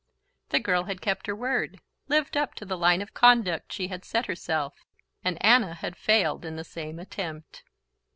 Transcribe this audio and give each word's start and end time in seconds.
The 0.49 0.59
girl 0.59 0.85
had 0.85 0.99
kept 0.99 1.27
her 1.27 1.35
word, 1.35 1.79
lived 2.07 2.35
up 2.35 2.55
to 2.55 2.65
the 2.65 2.75
line 2.75 3.03
of 3.03 3.13
conduct 3.13 3.71
she 3.71 3.89
had 3.89 4.03
set 4.03 4.25
herself; 4.25 4.73
and 5.23 5.37
Anna 5.45 5.75
had 5.75 5.95
failed 5.95 6.43
in 6.43 6.55
the 6.55 6.63
same 6.63 6.97
attempt. 6.97 7.61